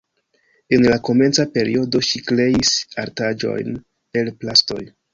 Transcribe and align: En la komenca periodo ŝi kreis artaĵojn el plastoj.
En 0.77 0.85
la 0.91 0.97
komenca 1.09 1.45
periodo 1.59 2.03
ŝi 2.09 2.23
kreis 2.31 2.75
artaĵojn 3.07 3.81
el 4.23 4.37
plastoj. 4.43 4.85